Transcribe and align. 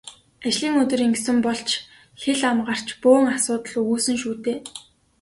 Ажлын 0.47 0.75
өдөр 0.81 1.01
ингэсэн 1.07 1.37
бол 1.45 1.59
ч 1.67 1.69
хэл 2.21 2.41
ам 2.49 2.57
гарч 2.67 2.87
бөөн 3.03 3.25
асуудал 3.35 3.75
үүснэ 3.93 4.15
шүү 4.21 4.35
дээ. 4.45 4.59